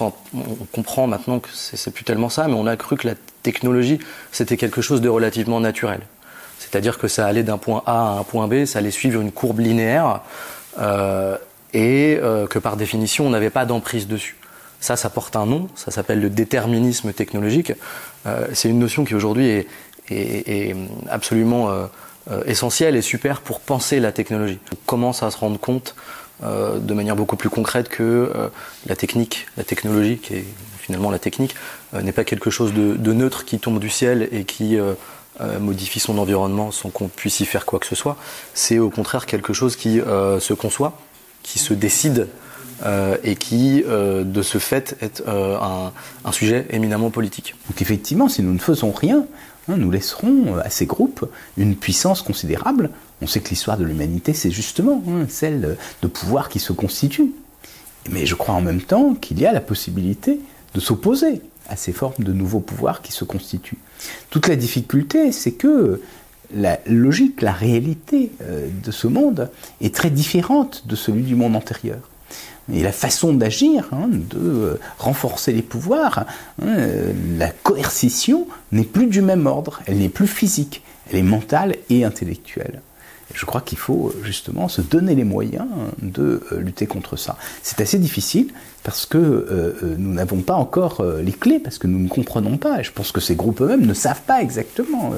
comprend 0.72 1.06
maintenant 1.06 1.38
que 1.38 1.48
c'est 1.52 1.92
plus 1.92 2.02
tellement 2.02 2.28
ça, 2.28 2.48
mais 2.48 2.54
on 2.54 2.66
a 2.66 2.76
cru 2.76 2.96
que 2.96 3.06
la 3.06 3.14
technologie, 3.44 4.00
c'était 4.32 4.56
quelque 4.56 4.82
chose 4.82 5.00
de 5.00 5.08
relativement 5.08 5.60
naturel. 5.60 6.00
C'est-à-dire 6.58 6.98
que 6.98 7.06
ça 7.06 7.24
allait 7.24 7.44
d'un 7.44 7.56
point 7.56 7.84
A 7.86 8.14
à 8.14 8.18
un 8.18 8.24
point 8.24 8.48
B, 8.48 8.64
ça 8.64 8.80
allait 8.80 8.90
suivre 8.90 9.20
une 9.20 9.30
courbe 9.30 9.60
linéaire, 9.60 10.22
euh, 10.80 11.36
et 11.72 12.18
euh, 12.20 12.48
que 12.48 12.58
par 12.58 12.76
définition, 12.76 13.28
on 13.28 13.30
n'avait 13.30 13.50
pas 13.50 13.64
d'emprise 13.64 14.08
dessus. 14.08 14.36
Ça, 14.80 14.96
ça 14.96 15.08
porte 15.08 15.36
un 15.36 15.46
nom, 15.46 15.68
ça 15.76 15.92
s'appelle 15.92 16.20
le 16.20 16.30
déterminisme 16.30 17.12
technologique. 17.12 17.72
Euh, 18.26 18.48
c'est 18.54 18.68
une 18.68 18.80
notion 18.80 19.04
qui 19.04 19.14
aujourd'hui 19.14 19.66
est, 20.10 20.76
absolument 21.08 21.88
essentielle 22.46 22.96
et 22.96 23.02
super 23.02 23.40
pour 23.40 23.60
penser 23.60 24.00
la 24.00 24.12
technologie. 24.12 24.58
On 24.72 24.76
commence 24.86 25.22
à 25.22 25.30
se 25.30 25.38
rendre 25.38 25.58
compte 25.58 25.94
euh, 26.42 26.78
de 26.78 26.94
manière 26.94 27.16
beaucoup 27.16 27.36
plus 27.36 27.50
concrète 27.50 27.90
que 27.90 28.02
euh, 28.02 28.48
la 28.86 28.96
technique, 28.96 29.46
la 29.58 29.64
technologie, 29.64 30.16
qui 30.16 30.34
est 30.34 30.44
finalement 30.78 31.10
la 31.10 31.18
technique, 31.18 31.54
euh, 31.92 32.00
n'est 32.00 32.12
pas 32.12 32.24
quelque 32.24 32.48
chose 32.48 32.72
de, 32.72 33.12
neutre 33.12 33.44
qui 33.44 33.58
tombe 33.58 33.78
du 33.78 33.90
ciel 33.90 34.28
et 34.32 34.44
qui 34.44 34.78
modifie 35.58 36.00
son 36.00 36.18
environnement 36.18 36.70
sans 36.70 36.90
qu'on 36.90 37.08
puisse 37.08 37.40
y 37.40 37.46
faire 37.46 37.64
quoi 37.66 37.78
que 37.78 37.86
ce 37.86 37.94
soit. 37.94 38.16
C'est 38.54 38.78
au 38.78 38.90
contraire 38.90 39.26
quelque 39.26 39.52
chose 39.52 39.74
qui 39.74 39.98
se 39.98 40.52
conçoit, 40.52 40.98
qui 41.42 41.58
se 41.58 41.72
décide 41.72 42.28
et 43.24 43.36
qui, 43.36 43.82
de 43.82 44.42
ce 44.42 44.58
fait, 44.58 44.96
est 45.00 45.22
un, 45.26 45.92
un, 46.24 46.32
sujet 46.32 46.66
éminemment 46.70 47.10
politique. 47.10 47.54
Donc 47.68 47.80
effectivement, 47.80 48.28
si 48.28 48.42
nous 48.42 48.52
ne 48.52 48.58
faisons 48.58 48.92
rien, 48.92 49.24
nous 49.68 49.90
laisserons 49.90 50.56
à 50.56 50.70
ces 50.70 50.86
groupes 50.86 51.30
une 51.56 51.76
puissance 51.76 52.22
considérable 52.22 52.90
on 53.22 53.26
sait 53.26 53.40
que 53.40 53.50
l'histoire 53.50 53.76
de 53.76 53.84
l'humanité, 53.84 54.32
c'est 54.32 54.50
justement 54.50 55.02
hein, 55.08 55.26
celle 55.28 55.76
de 56.02 56.08
pouvoir 56.08 56.48
qui 56.48 56.58
se 56.58 56.72
constitue. 56.72 57.32
Mais 58.10 58.24
je 58.24 58.34
crois 58.34 58.54
en 58.54 58.62
même 58.62 58.80
temps 58.80 59.14
qu'il 59.14 59.38
y 59.40 59.46
a 59.46 59.52
la 59.52 59.60
possibilité 59.60 60.40
de 60.74 60.80
s'opposer 60.80 61.42
à 61.68 61.76
ces 61.76 61.92
formes 61.92 62.24
de 62.24 62.32
nouveaux 62.32 62.60
pouvoirs 62.60 63.02
qui 63.02 63.12
se 63.12 63.24
constituent. 63.24 63.78
Toute 64.30 64.48
la 64.48 64.56
difficulté, 64.56 65.32
c'est 65.32 65.52
que 65.52 66.00
la 66.54 66.80
logique, 66.86 67.42
la 67.42 67.52
réalité 67.52 68.32
euh, 68.42 68.68
de 68.82 68.90
ce 68.90 69.06
monde 69.06 69.50
est 69.80 69.94
très 69.94 70.10
différente 70.10 70.86
de 70.86 70.96
celui 70.96 71.22
du 71.22 71.36
monde 71.36 71.54
antérieur. 71.54 71.98
Et 72.72 72.82
la 72.82 72.92
façon 72.92 73.32
d'agir, 73.32 73.88
hein, 73.92 74.08
de 74.08 74.38
euh, 74.38 74.80
renforcer 74.98 75.52
les 75.52 75.62
pouvoirs, 75.62 76.20
hein, 76.20 76.66
euh, 76.66 77.12
la 77.38 77.50
coercition 77.50 78.46
n'est 78.72 78.84
plus 78.84 79.06
du 79.06 79.22
même 79.22 79.46
ordre, 79.46 79.80
elle 79.86 79.98
n'est 79.98 80.08
plus 80.08 80.26
physique, 80.26 80.82
elle 81.10 81.18
est 81.18 81.22
mentale 81.22 81.76
et 81.88 82.04
intellectuelle. 82.04 82.80
Je 83.34 83.46
crois 83.46 83.60
qu'il 83.60 83.78
faut 83.78 84.08
euh, 84.08 84.24
justement 84.24 84.68
se 84.68 84.80
donner 84.80 85.14
les 85.14 85.24
moyens 85.24 85.66
de 86.02 86.42
euh, 86.52 86.60
lutter 86.60 86.86
contre 86.86 87.16
ça. 87.16 87.36
C'est 87.62 87.80
assez 87.80 87.98
difficile 87.98 88.52
parce 88.82 89.06
que 89.06 89.18
euh, 89.18 89.96
nous 89.98 90.12
n'avons 90.12 90.40
pas 90.40 90.54
encore 90.54 91.04
les 91.22 91.32
clés, 91.32 91.58
parce 91.58 91.76
que 91.76 91.86
nous 91.86 91.98
ne 91.98 92.08
comprenons 92.08 92.56
pas. 92.56 92.80
Et 92.80 92.82
je 92.82 92.92
pense 92.92 93.12
que 93.12 93.20
ces 93.20 93.36
groupes 93.36 93.60
eux-mêmes 93.60 93.84
ne 93.84 93.92
savent 93.92 94.22
pas 94.22 94.40
exactement 94.40 95.12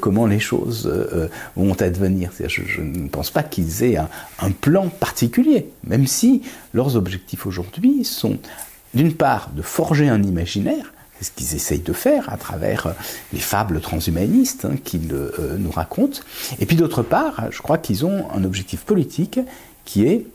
comment 0.00 0.24
les 0.24 0.40
choses 0.40 0.90
vont 1.56 1.74
advenir. 1.74 2.30
Je, 2.46 2.80
ne 2.80 3.08
pense 3.08 3.30
pas 3.30 3.42
qu'ils 3.42 3.84
aient 3.84 3.98
un, 3.98 4.50
plan 4.50 4.88
particulier, 4.88 5.68
même 5.84 6.06
si 6.06 6.40
leurs 6.72 6.96
objectifs 6.96 7.44
aujourd'hui 7.44 8.02
sont 8.02 8.38
d'une 8.94 9.12
part 9.12 9.50
de 9.54 9.60
forger 9.60 10.08
un 10.08 10.22
imaginaire, 10.22 10.94
ce 11.20 11.30
qu'ils 11.30 11.54
essayent 11.54 11.78
de 11.80 11.92
faire 11.92 12.32
à 12.32 12.36
travers 12.36 12.86
euh, 12.86 12.92
les 13.32 13.40
fables 13.40 13.80
transhumanistes 13.80 14.64
hein, 14.64 14.76
qu'ils 14.82 15.12
euh, 15.12 15.56
nous 15.58 15.70
racontent. 15.70 16.20
Et 16.58 16.66
puis 16.66 16.76
d'autre 16.76 17.02
part, 17.02 17.46
je 17.50 17.62
crois 17.62 17.78
qu'ils 17.78 18.04
ont 18.04 18.30
un 18.32 18.44
objectif 18.44 18.80
politique 18.80 19.40
qui 19.84 20.06
est 20.06 20.26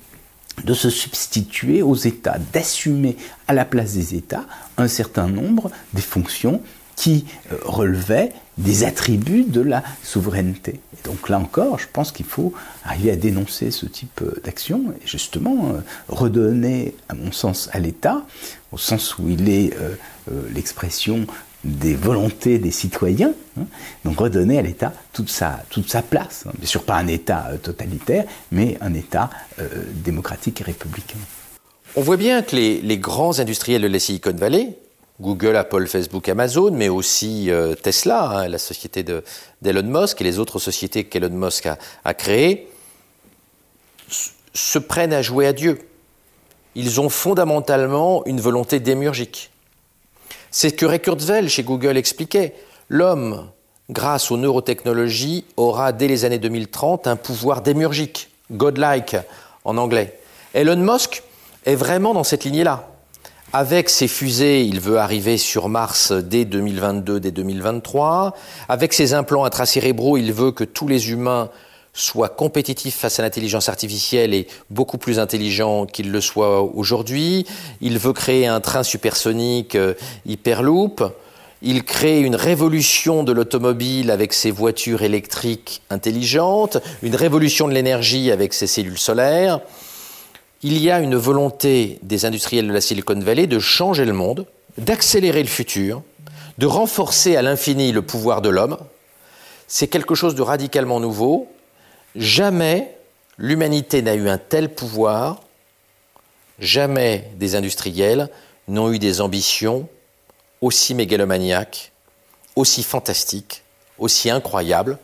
de 0.63 0.73
se 0.73 0.89
substituer 0.89 1.81
aux 1.81 1.95
États, 1.95 2.38
d'assumer 2.53 3.17
à 3.47 3.53
la 3.53 3.65
place 3.65 3.93
des 3.93 4.15
États 4.15 4.45
un 4.77 4.88
certain 4.88 5.27
nombre 5.27 5.71
des 5.93 6.01
fonctions 6.01 6.61
qui 6.95 7.25
euh, 7.51 7.57
relevaient 7.63 8.33
des 8.58 8.84
attributs 8.84 9.43
de 9.43 9.62
la 9.62 9.84
souveraineté. 10.03 10.79
Et 10.93 11.08
donc 11.08 11.29
là 11.29 11.39
encore, 11.39 11.79
je 11.79 11.88
pense 11.91 12.12
qu'il 12.12 12.25
faut 12.25 12.53
arriver 12.84 13.12
à 13.12 13.15
dénoncer 13.15 13.72
ce 13.72 13.86
type 13.86 14.22
euh, 14.22 14.41
d'action 14.43 14.93
et 15.01 15.08
justement 15.08 15.74
euh, 15.74 15.79
redonner, 16.10 16.96
à 17.10 17.15
mon 17.15 17.31
sens, 17.31 17.70
à 17.72 17.79
l'État, 17.79 18.25
au 18.72 18.77
sens 18.77 19.17
où 19.17 19.29
il 19.29 19.50
est 19.50 19.74
euh, 19.75 19.96
l'expression 20.53 21.25
des 21.63 21.93
volontés 21.93 22.58
des 22.58 22.72
citoyens, 22.72 23.34
hein, 23.60 23.65
donc 24.03 24.20
redonner 24.20 24.58
à 24.58 24.63
l'État 24.63 24.93
toute 25.13 25.29
sa, 25.29 25.63
toute 25.70 25.89
sa 25.89 26.01
place. 26.01 26.46
Bien 26.58 26.67
sûr, 26.67 26.84
pas 26.84 26.96
un 26.96 27.08
État 27.08 27.51
totalitaire, 27.62 28.25
mais 28.51 28.77
un 28.81 28.96
État 28.96 29.29
démocratique 29.93 30.62
et 30.62 30.63
républicain. 30.63 31.20
On 31.96 32.01
voit 32.01 32.17
bien 32.17 32.41
que 32.41 32.55
les, 32.55 32.81
les 32.81 32.98
grands 32.98 33.38
industriels 33.38 33.84
de 33.84 33.88
la 33.88 34.00
Silicon 34.00 34.34
Valley, 34.36 34.75
Google, 35.22 35.56
Apple, 35.56 35.86
Facebook, 35.86 36.28
Amazon, 36.30 36.72
mais 36.72 36.90
aussi 36.90 37.51
euh, 37.51 37.75
Tesla, 37.75 38.24
hein, 38.24 38.48
la 38.48 38.58
société 38.58 39.06
d'Elon 39.62 39.84
Musk 39.84 40.20
et 40.20 40.24
les 40.24 40.40
autres 40.40 40.58
sociétés 40.58 41.04
qu'Elon 41.04 41.30
Musk 41.30 41.70
a, 42.04 42.13
créées, 42.16 42.68
se 44.54 44.80
prennent 44.80 45.13
à 45.13 45.22
jouer 45.22 45.46
à 45.46 45.54
Dieu. 45.54 45.88
Ils 46.74 47.00
ont 47.00 47.10
fondamentalement 47.10 48.25
une 48.25 48.42
volonté 48.42 48.80
démiurgique. 48.80 49.51
C'est 50.50 50.70
ce 50.70 50.74
que 50.74 50.88
Ray 50.88 51.00
Kurzweil 51.00 51.48
chez 51.50 51.63
Google 51.63 51.98
expliquait. 51.98 52.56
L'homme, 52.90 53.48
grâce 53.92 54.32
aux 54.32 54.38
neurotechnologies, 54.38 55.46
aura 55.56 55.92
dès 55.94 56.08
les 56.08 56.25
années 56.25 56.40
2030 56.40 57.06
un 57.06 57.16
pouvoir 57.16 57.62
démiurgique, 57.62 58.32
godlike 58.50 59.18
en 59.66 59.78
anglais. 59.78 60.20
Elon 60.56 60.78
Musk 60.78 61.22
est 61.66 61.75
vraiment 61.75 62.16
dans 62.16 62.24
cette 62.24 62.44
lignée-là. 62.44 62.90
Avec 63.53 63.89
ses 63.89 64.08
fusées, 64.08 64.63
il 64.63 64.79
veut 64.79 64.98
arriver 64.98 65.38
sur 65.38 65.67
Mars 65.67 66.13
dès 66.13 66.46
2022, 66.46 67.20
dès 67.20 67.31
2023. 67.31 68.34
Avec 68.70 68.93
ses 68.93 69.13
implants 69.13 69.43
intracérébraux, 69.43 70.15
il 70.15 70.31
veut 70.31 70.51
que 70.51 70.63
tous 70.63 70.88
les 70.88 71.12
humains 71.12 71.50
soient 71.91 72.29
compétitifs 72.29 72.96
face 72.96 73.20
à 73.20 73.24
l'intelligence 73.24 73.67
artificielle 73.67 74.34
et 74.34 74.48
beaucoup 74.70 74.98
plus 74.98 75.20
intelligents 75.20 75.86
qu'ils 75.86 76.13
le 76.13 76.22
soient 76.22 76.62
aujourd'hui. 76.62 77.46
Il 77.81 78.00
veut 78.00 78.13
créer 78.13 78.48
un 78.48 78.62
train 78.62 78.84
supersonique 78.84 79.75
euh, 79.75 79.96
Hyperloop. 80.25 81.03
Il 81.62 81.84
crée 81.84 82.22
une 82.22 82.38
révolution 82.38 83.25
de 83.25 83.34
l'automobile 83.34 84.12
avec 84.12 84.31
ses 84.31 84.51
voitures 84.51 85.01
électriques 85.01 85.81
intelligentes, 85.89 86.77
une 87.03 87.17
révolution 87.17 87.67
de 87.67 87.74
l'énergie 87.74 88.31
avec 88.31 88.53
ses 88.53 88.65
cellules 88.65 88.98
solaires 88.98 89.60
il 90.63 90.77
y 90.77 90.91
a 90.91 91.00
une 91.00 91.15
volonté 91.15 92.00
des 92.03 92.25
industriels 92.25 92.68
de 92.68 92.74
la 92.74 92.82
Silicon 92.82 93.20
Valley 93.20 93.48
de 93.48 93.60
changer 93.60 94.06
le 94.06 94.13
monde, 94.13 94.46
d'accélérer 94.77 95.41
le 95.41 95.50
futur, 95.50 96.03
de 96.58 96.65
renforcer 96.68 97.36
à 97.36 97.41
l'infini 97.41 97.91
le 97.91 98.03
pouvoir 98.03 98.41
de 98.41 98.50
l'homme. 98.50 98.77
C'est 99.68 99.88
quelque 99.88 100.15
chose 100.15 100.36
de 100.36 100.41
radicalement 100.41 101.00
nouveau. 101.00 101.48
Jamais 102.15 102.96
l'humanité 103.38 104.01
n'a 104.01 104.13
eu 104.13 104.30
un 104.30 104.38
tel 104.38 104.70
pouvoir, 104.74 105.41
jamais 106.60 107.32
des 107.38 107.56
industriels 107.56 108.30
n'ont 108.68 108.91
eu 108.91 109.00
des 109.00 109.22
ambitions 109.22 109.88
aussi 110.62 110.94
mégalomaniaques, 110.94 111.91
aussi 112.56 112.84
fantastiques, 112.84 113.63
aussi 113.98 114.30
incroyables. 114.30 115.00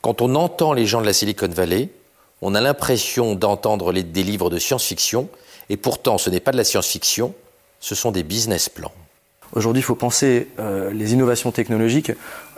Quand 0.00 0.20
on 0.22 0.34
entend 0.34 0.72
les 0.72 0.86
gens 0.86 1.00
de 1.00 1.06
la 1.06 1.12
Silicon 1.12 1.48
Valley, 1.48 1.90
on 2.42 2.54
a 2.54 2.60
l'impression 2.60 3.34
d'entendre 3.34 3.92
des 3.92 4.22
livres 4.22 4.50
de 4.50 4.58
science-fiction, 4.58 5.28
et 5.70 5.76
pourtant 5.76 6.18
ce 6.18 6.30
n'est 6.30 6.40
pas 6.40 6.52
de 6.52 6.56
la 6.56 6.64
science-fiction, 6.64 7.34
ce 7.80 7.94
sont 7.94 8.10
des 8.10 8.22
business 8.22 8.68
plans. 8.68 8.92
Aujourd'hui, 9.52 9.80
il 9.80 9.84
faut 9.84 9.94
penser 9.94 10.48
euh, 10.58 10.90
les 10.92 11.14
innovations 11.14 11.52
technologiques 11.52 12.12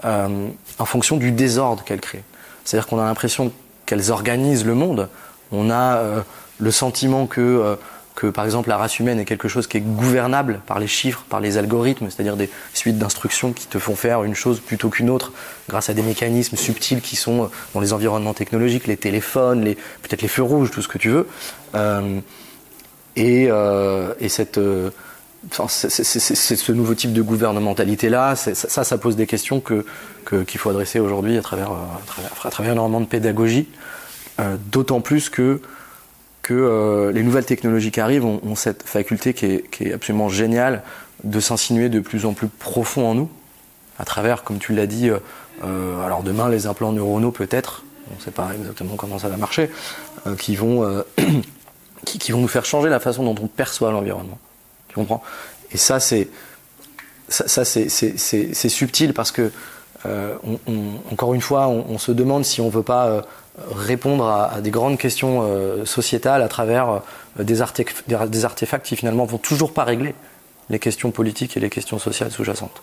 euh, 0.05 0.49
en 0.79 0.85
fonction 0.85 1.17
du 1.17 1.31
désordre 1.31 1.85
qu'elles 1.85 2.01
créent. 2.01 2.25
C'est-à-dire 2.65 2.89
qu'on 2.89 2.99
a 2.99 3.05
l'impression 3.05 3.53
qu'elles 3.87 4.11
organisent 4.11 4.65
le 4.65 4.75
monde. 4.75 5.09
On 5.53 5.71
a 5.71 5.97
euh, 5.97 6.21
le 6.59 6.71
sentiment 6.71 7.27
que 7.27 7.77
que 8.21 8.27
par 8.27 8.45
exemple 8.45 8.69
la 8.69 8.77
race 8.77 8.99
humaine 8.99 9.19
est 9.19 9.25
quelque 9.25 9.49
chose 9.49 9.67
qui 9.67 9.79
est 9.79 9.81
gouvernable 9.81 10.61
par 10.67 10.79
les 10.79 10.87
chiffres, 10.87 11.25
par 11.31 11.41
les 11.41 11.57
algorithmes, 11.57 12.11
c'est-à-dire 12.11 12.37
des 12.37 12.51
suites 12.75 12.99
d'instructions 12.99 13.55
qui 13.55 13.67
te 13.67 13.79
font 13.79 13.97
faire 13.97 14.25
une 14.25 14.35
chose 14.35 14.61
plutôt 14.61 14.91
qu'une 14.91 15.09
autre 15.09 15.33
grâce 15.71 15.89
à 15.89 15.95
des 15.95 16.03
mécanismes 16.03 16.59
subtils 16.59 17.01
qui 17.01 17.17
sont 17.17 17.45
euh, 17.45 17.47
dans 17.73 17.81
les 17.81 17.95
environnements 17.95 18.35
technologiques, 18.35 18.87
les 18.87 18.99
téléphones, 18.99 19.65
peut-être 20.03 20.21
les 20.21 20.29
feux 20.29 20.43
rouges, 20.43 20.71
tout 20.71 20.83
ce 20.83 20.89
que 20.89 20.99
tu 20.99 21.09
veux. 21.09 21.27
Euh, 21.75 22.21
et, 23.17 23.47
euh, 23.49 24.13
et, 24.21 24.29
cette, 24.29 24.61
c'est, 25.69 26.05
ce 26.05 26.73
nouveau 26.73 26.95
type 26.95 27.15
de 27.15 27.23
gouvernementalité-là, 27.23 28.37
ça, 28.37 28.85
ça 28.85 28.99
pose 28.99 29.17
des 29.17 29.27
questions 29.27 29.61
que, 29.61 29.87
que, 30.27 30.43
qu'il 30.43 30.61
faut 30.61 30.69
adresser 30.69 31.01
aujourd'hui 31.01 31.39
à 31.39 31.43
travers, 31.43 31.71
à 31.71 32.03
travers, 32.07 32.33
à 32.45 32.51
travers 32.51 32.73
énormément 32.73 33.01
de 33.01 33.07
pédagogie, 33.07 33.67
d'autant 34.71 35.01
plus 35.01 35.31
que 35.31 35.63
que 36.43 36.55
euh, 36.55 37.13
les 37.13 37.23
nouvelles 37.23 37.45
technologies 37.45 37.91
qui 37.91 38.01
arrivent 38.01 38.25
ont, 38.25 38.55
cette 38.55 38.83
faculté 38.83 39.35
qui 39.35 39.47
est, 39.47 39.93
absolument 39.93 40.29
géniale 40.29 40.83
de 41.25 41.41
s'insinuer 41.41 41.89
de 41.89 42.01
plus 42.01 42.25
en 42.25 42.33
plus 42.33 42.49
profond 42.49 43.11
en 43.11 43.15
nous, 43.15 43.31
à 43.99 44.05
travers, 44.05 44.43
comme 44.43 44.59
tu 44.59 44.73
l'as 44.73 44.87
dit, 44.87 45.11
euh, 45.11 45.19
euh, 45.65 46.05
alors 46.05 46.23
demain 46.23 46.49
les 46.49 46.67
implants 46.67 46.93
neuronaux 46.93 47.33
peut-être, 47.33 47.85
on 48.11 48.17
ne 48.17 48.21
sait 48.21 48.31
pas 48.31 48.51
exactement 48.55 48.97
comment 48.97 49.19
ça 49.19 49.29
va 49.29 49.37
marcher, 49.37 49.71
qui, 50.39 50.57
vont, 50.57 51.05
qui, 52.05 52.33
vont 52.33 52.41
nous 52.41 52.49
faire 52.49 52.65
changer 52.65 52.89
la 52.89 53.01
façon 53.01 53.23
dont 53.23 53.41
on 53.41 53.47
perçoit 53.47 53.93
l'environnement. 53.93 54.39
Tu 54.89 54.95
comprends? 54.95 55.23
Et 55.71 55.77
ça, 55.77 56.01
c'est 56.01 56.29
ça, 57.29 57.65
c'est 57.65 58.69
subtil 58.69 59.15
parce 59.15 59.31
que, 59.31 59.53
encore 61.13 61.35
une 61.35 61.41
fois, 61.41 61.69
on, 61.69 61.85
on, 61.89 61.99
se 61.99 62.11
demande 62.11 62.45
si 62.45 62.61
on 62.61 62.67
ne 62.67 62.71
veut 62.73 62.83
pas 62.83 63.23
répondre 63.59 64.27
à, 64.27 64.61
des 64.61 64.71
grandes 64.71 64.99
questions 64.99 65.43
euh, 65.43 65.85
sociétales 65.85 66.43
à 66.43 66.49
travers 66.49 67.03
euh, 67.39 67.45
des, 67.45 67.63
artefacts 67.63 68.87
qui 68.87 68.97
finalement 68.97 69.25
vont 69.25 69.39
toujours 69.39 69.73
pas 69.73 69.85
régler 69.85 70.15
les 70.69 70.79
questions 70.79 71.11
politiques 71.11 71.57
et 71.57 71.61
les 71.61 71.71
questions 71.71 71.99
sociales 71.99 72.31
sous-jacentes. 72.31 72.83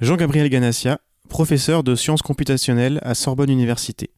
Jean-Gabriel 0.00 0.48
Ganassia, 0.48 0.98
professeur 1.28 1.82
de 1.82 1.94
sciences 1.94 2.22
computationnelles 2.22 3.00
à 3.02 3.14
Sorbonne 3.14 3.50
Université. 3.50 4.10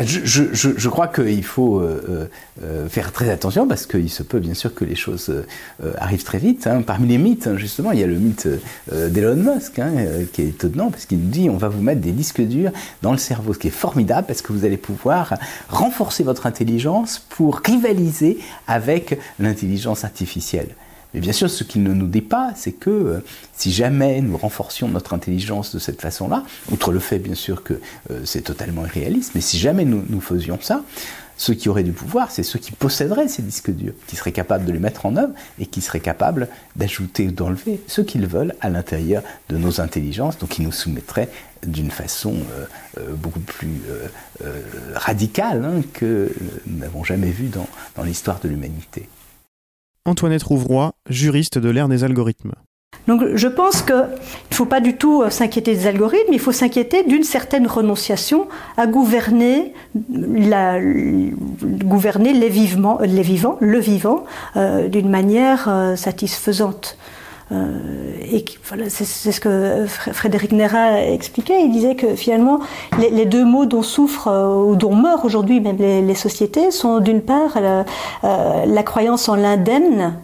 Ah, 0.00 0.04
je, 0.04 0.88
crois 0.88 1.08
qu'il 1.08 1.42
faut 1.42 1.80
euh, 1.80 2.30
euh, 2.62 2.88
faire 2.88 3.10
très 3.10 3.30
attention 3.30 3.66
parce 3.66 3.84
qu'il 3.84 4.08
se 4.08 4.22
peut 4.22 4.38
bien 4.38 4.54
sûr 4.54 4.72
que 4.72 4.84
les 4.84 4.94
choses 4.94 5.28
euh, 5.28 5.92
arrivent 5.98 6.22
très 6.22 6.38
vite. 6.38 6.68
Hein. 6.68 6.82
Parmi 6.82 7.08
les 7.08 7.18
mythes, 7.18 7.48
hein, 7.48 7.56
justement, 7.56 7.90
il 7.90 7.98
y 7.98 8.04
a 8.04 8.06
le 8.06 8.14
mythe 8.14 8.46
d'Elon 8.92 9.34
Musk 9.34 9.80
hein, 9.80 9.90
qui 10.32 10.42
est 10.42 10.48
étonnant 10.50 10.92
parce 10.92 11.04
qu'il 11.04 11.18
nous 11.18 11.30
dit 11.30 11.50
on 11.50 11.56
va 11.56 11.66
vous 11.66 11.82
mettre 11.82 12.00
des 12.00 12.12
disques 12.12 12.42
durs 12.42 12.70
dans 13.02 13.10
le 13.10 13.18
cerveau, 13.18 13.54
ce 13.54 13.58
qui 13.58 13.66
est 13.66 13.72
formidable 13.72 14.28
parce 14.28 14.40
que 14.40 14.52
vous 14.52 14.64
allez 14.64 14.76
pouvoir 14.76 15.34
renforcer 15.68 16.22
votre 16.22 16.46
intelligence 16.46 17.18
pour 17.28 17.60
rivaliser 17.66 18.38
avec 18.68 19.18
l'intelligence 19.40 20.04
artificielle. 20.04 20.68
Mais 21.14 21.20
bien 21.20 21.32
sûr, 21.32 21.48
ce 21.48 21.64
qu'il 21.64 21.82
ne 21.82 21.92
nous 21.92 22.06
dit 22.06 22.20
pas, 22.20 22.52
c'est 22.54 22.72
que 22.72 22.90
euh, 22.90 23.24
si 23.54 23.72
jamais 23.72 24.20
nous 24.20 24.36
renforcions 24.36 24.88
notre 24.88 25.14
intelligence 25.14 25.74
de 25.74 25.78
cette 25.78 26.00
façon-là, 26.00 26.44
outre 26.70 26.92
le 26.92 26.98
fait 26.98 27.18
bien 27.18 27.34
sûr 27.34 27.62
que 27.62 27.74
euh, 28.10 28.20
c'est 28.24 28.42
totalement 28.42 28.84
irréaliste, 28.84 29.32
mais 29.34 29.40
si 29.40 29.58
jamais 29.58 29.84
nous, 29.84 30.20
faisions 30.20 30.58
ça, 30.60 30.82
ceux 31.38 31.54
qui 31.54 31.68
auraient 31.68 31.84
du 31.84 31.92
pouvoir, 31.92 32.30
c'est 32.30 32.42
ceux 32.42 32.58
qui 32.58 32.72
posséderaient 32.72 33.28
ces 33.28 33.42
disques 33.42 33.70
durs, 33.70 33.94
qui 34.06 34.16
seraient 34.16 34.32
capables 34.32 34.64
de 34.64 34.72
les 34.72 34.80
mettre 34.80 35.06
en 35.06 35.16
œuvre 35.16 35.32
et 35.58 35.66
qui 35.66 35.80
seraient 35.80 36.00
capables 36.00 36.48
d'ajouter 36.76 37.28
ou 37.28 37.30
d'enlever 37.30 37.80
ce 37.86 38.00
qu'ils 38.00 38.26
veulent 38.26 38.54
à 38.60 38.68
l'intérieur 38.68 39.22
de 39.48 39.56
nos 39.56 39.80
intelligences, 39.80 40.36
donc 40.38 40.50
qui 40.50 40.62
nous 40.62 40.72
soumettraient 40.72 41.30
d'une 41.64 41.92
façon 41.92 42.34
euh, 42.98 43.14
beaucoup 43.14 43.40
plus 43.40 43.80
radicale 44.94 45.64
hein, 45.64 45.82
que 45.92 46.32
nous 46.66 46.78
n'avons 46.78 47.04
jamais 47.04 47.30
vu 47.30 47.48
dans 47.48 48.02
l'histoire 48.02 48.40
de 48.40 48.48
l'humanité. 48.48 49.08
Antoinette 50.08 50.42
Rouvroy, 50.42 50.94
juriste 51.08 51.58
de 51.58 51.68
l'ère 51.68 51.88
des 51.88 52.02
algorithmes. 52.02 52.54
Donc 53.06 53.22
je 53.34 53.48
pense 53.48 53.82
qu'il 53.82 53.94
ne 53.94 54.54
faut 54.54 54.66
pas 54.66 54.80
du 54.80 54.96
tout 54.96 55.22
euh, 55.22 55.30
s'inquiéter 55.30 55.74
des 55.74 55.86
algorithmes, 55.86 56.32
il 56.32 56.38
faut 56.38 56.52
s'inquiéter 56.52 57.04
d'une 57.04 57.22
certaine 57.22 57.66
renonciation 57.66 58.48
à 58.76 58.86
gouverner, 58.86 59.72
gouverner 59.94 61.32
les, 62.32 62.48
vivants, 62.48 62.98
les 63.02 63.22
vivants, 63.22 63.56
le 63.60 63.78
vivant, 63.78 64.24
euh, 64.56 64.88
d'une 64.88 65.08
manière 65.08 65.68
euh, 65.68 65.96
satisfaisante. 65.96 66.98
Et 67.50 68.44
voilà, 68.64 68.90
c'est 68.90 69.04
ce 69.06 69.40
que 69.40 69.86
Frédéric 69.86 70.52
Nera 70.52 71.02
expliquait. 71.02 71.62
Il 71.64 71.72
disait 71.72 71.94
que 71.94 72.14
finalement, 72.14 72.60
les, 72.98 73.24
deux 73.24 73.44
mots 73.44 73.64
dont 73.64 73.82
souffrent 73.82 74.28
ou 74.66 74.76
dont 74.76 74.94
meurent 74.94 75.24
aujourd'hui 75.24 75.60
même 75.60 75.78
les, 75.78 76.14
sociétés 76.14 76.70
sont 76.70 77.00
d'une 77.00 77.22
part 77.22 77.58
la 78.22 78.82
croyance 78.82 79.30
en 79.30 79.36
l'indemne, 79.36 80.14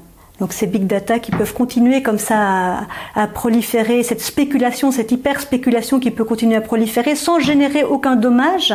donc 0.41 0.53
ces 0.53 0.67
big 0.67 0.87
data 0.87 1.19
qui 1.21 1.31
peuvent 1.31 1.55
continuer 1.55 2.03
comme 2.03 2.19
ça 2.19 2.87
à, 3.15 3.27
proliférer, 3.29 4.03
cette 4.03 4.21
spéculation, 4.21 4.91
cette 4.91 5.13
hyper 5.13 5.41
spéculation 5.41 6.01
qui 6.01 6.11
peut 6.11 6.25
continuer 6.25 6.57
à 6.57 6.61
proliférer 6.61 7.15
sans 7.15 7.39
générer 7.39 7.85
aucun 7.85 8.17
dommage, 8.17 8.75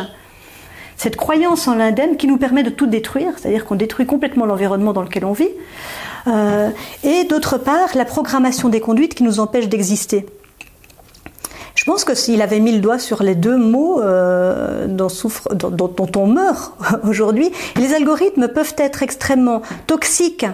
cette 0.96 1.16
croyance 1.16 1.68
en 1.68 1.74
l'indemne 1.74 2.16
qui 2.16 2.26
nous 2.26 2.38
permet 2.38 2.62
de 2.62 2.70
tout 2.70 2.86
détruire, 2.86 3.32
c'est-à-dire 3.36 3.66
qu'on 3.66 3.74
détruit 3.74 4.06
complètement 4.06 4.46
l'environnement 4.46 4.92
dans 4.92 5.02
lequel 5.02 5.24
on 5.24 5.32
vit, 5.32 5.50
euh, 6.26 6.70
et 7.04 7.24
d'autre 7.24 7.58
part 7.58 7.88
la 7.94 8.04
programmation 8.04 8.68
des 8.68 8.80
conduites 8.80 9.14
qui 9.14 9.22
nous 9.22 9.40
empêche 9.40 9.68
d'exister. 9.68 10.26
Je 11.74 11.84
pense 11.84 12.04
que 12.04 12.14
s'il 12.14 12.42
avait 12.42 12.60
mis 12.60 12.72
le 12.72 12.80
doigt 12.80 12.98
sur 12.98 13.22
les 13.22 13.34
deux 13.34 13.56
mots 13.56 14.00
euh, 14.00 14.86
dont, 14.86 15.08
dont, 15.52 16.12
on 16.16 16.26
meurt 16.26 16.74
aujourd'hui, 17.04 17.50
les 17.76 17.94
algorithmes 17.94 18.48
peuvent 18.48 18.74
être 18.76 19.02
extrêmement 19.02 19.62
toxiques 19.86 20.46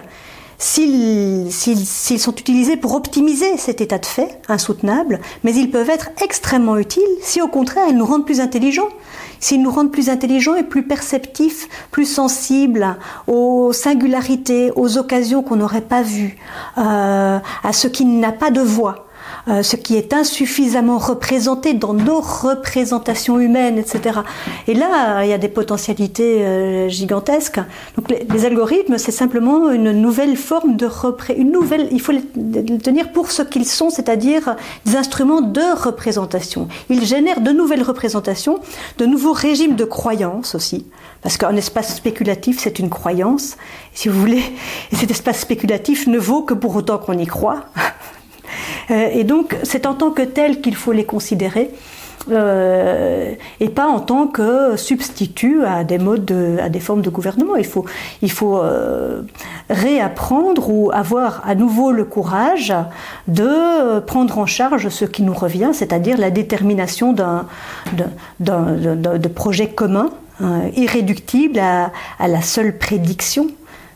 s'ils 0.57 1.51
sont 1.51 2.35
utilisés 2.35 2.77
pour 2.77 2.95
optimiser 2.95 3.57
cet 3.57 3.81
état 3.81 3.99
de 3.99 4.05
fait 4.05 4.39
insoutenable, 4.47 5.19
mais 5.43 5.53
ils 5.53 5.69
peuvent 5.69 5.89
être 5.89 6.09
extrêmement 6.23 6.77
utiles 6.77 7.03
si 7.21 7.41
au 7.41 7.47
contraire 7.47 7.85
ils 7.89 7.97
nous 7.97 8.05
rendent 8.05 8.25
plus 8.25 8.41
intelligents, 8.41 8.89
s'ils 9.39 9.61
nous 9.61 9.71
rendent 9.71 9.91
plus 9.91 10.09
intelligents 10.09 10.55
et 10.55 10.63
plus 10.63 10.83
perceptifs, 10.83 11.67
plus 11.91 12.05
sensibles 12.05 12.97
aux 13.27 13.71
singularités, 13.73 14.71
aux 14.75 14.97
occasions 14.97 15.43
qu'on 15.43 15.57
n'aurait 15.57 15.81
pas 15.81 16.01
vues, 16.01 16.37
euh, 16.77 17.39
à 17.63 17.73
ce 17.73 17.87
qui 17.87 18.05
n'a 18.05 18.31
pas 18.31 18.51
de 18.51 18.61
voix. 18.61 19.06
Euh, 19.47 19.63
ce 19.63 19.77
qui 19.77 19.95
est 19.95 20.13
insuffisamment 20.13 20.97
représenté 20.97 21.73
dans 21.73 21.93
nos 21.93 22.19
représentations 22.19 23.39
humaines, 23.39 23.77
etc. 23.77 24.19
Et 24.67 24.73
là, 24.73 25.23
il 25.23 25.29
y 25.29 25.33
a 25.33 25.37
des 25.37 25.47
potentialités 25.47 26.43
euh, 26.43 26.89
gigantesques. 26.89 27.59
Donc 27.95 28.09
les, 28.09 28.45
algorithmes, 28.45 28.97
c'est 28.97 29.11
simplement 29.11 29.71
une 29.71 29.91
nouvelle 29.91 30.35
forme 30.35 30.75
de 30.75 30.89
une 31.37 31.51
nouvelle. 31.51 31.87
Il 31.91 32.01
faut 32.01 32.11
les 32.11 32.23
tenir 32.79 33.11
pour 33.13 33.31
ce 33.31 33.41
qu'ils 33.41 33.65
sont, 33.65 33.89
c'est-à-dire 33.89 34.55
des 34.85 34.97
instruments 34.97 35.41
de 35.41 35.81
représentation. 35.81 36.67
Ils 36.89 37.05
génèrent 37.05 37.41
de 37.41 37.51
nouvelles 37.51 37.83
représentations, 37.83 38.59
de 38.97 39.05
nouveaux 39.05 39.33
régimes 39.33 39.75
de 39.75 39.85
croyances 39.85 40.55
aussi. 40.55 40.85
Parce 41.21 41.37
qu'un 41.37 41.55
espace 41.55 41.95
spéculatif, 41.95 42.59
c'est 42.59 42.79
une 42.79 42.89
croyance. 42.89 43.57
Si 43.93 44.09
vous 44.09 44.19
voulez, 44.19 44.43
et 44.91 44.95
cet 44.95 45.11
espace 45.11 45.39
spéculatif 45.39 46.07
ne 46.07 46.17
vaut 46.17 46.43
que 46.43 46.53
pour 46.53 46.75
autant 46.75 46.97
qu'on 46.97 47.17
y 47.17 47.25
croit. 47.25 47.65
Euh, 48.91 49.09
et 49.11 49.23
donc, 49.23 49.55
c'est 49.63 49.85
en 49.85 49.93
tant 49.93 50.11
que 50.11 50.21
tel 50.21 50.61
qu'il 50.61 50.75
faut 50.75 50.91
les 50.93 51.05
considérer. 51.05 51.71
Euh, 52.29 53.31
et 53.61 53.69
pas 53.69 53.87
en 53.87 54.01
tant 54.01 54.27
que 54.27 54.75
substitut 54.75 55.63
à 55.63 55.85
des 55.85 55.97
modes, 55.97 56.33
à 56.61 56.67
des 56.67 56.81
formes 56.81 57.01
de 57.01 57.09
gouvernement. 57.09 57.55
Il 57.55 57.65
faut, 57.65 57.85
il 58.21 58.31
faut 58.31 58.57
euh, 58.57 59.21
réapprendre 59.69 60.69
ou 60.69 60.91
avoir 60.91 61.41
à 61.47 61.55
nouveau 61.55 61.93
le 61.93 62.03
courage 62.03 62.73
de 63.29 63.99
prendre 63.99 64.39
en 64.39 64.45
charge 64.45 64.89
ce 64.89 65.05
qui 65.05 65.23
nous 65.23 65.33
revient, 65.33 65.69
c'est-à-dire 65.71 66.17
la 66.17 66.29
détermination 66.29 67.13
d'un, 67.13 67.45
de 68.41 69.27
projet 69.29 69.69
commun, 69.69 70.09
hein, 70.41 70.63
irréductible 70.75 71.59
à, 71.59 71.91
à 72.19 72.27
la 72.27 72.41
seule 72.41 72.77
prédiction. 72.77 73.47